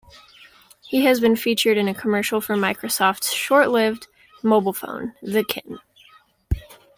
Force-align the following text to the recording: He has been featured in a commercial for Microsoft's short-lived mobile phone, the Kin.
He 0.81 1.05
has 1.05 1.19
been 1.19 1.35
featured 1.35 1.77
in 1.77 1.87
a 1.87 1.93
commercial 1.93 2.41
for 2.41 2.55
Microsoft's 2.55 3.31
short-lived 3.33 4.07
mobile 4.41 4.73
phone, 4.73 5.13
the 5.21 5.43
Kin. 5.43 5.77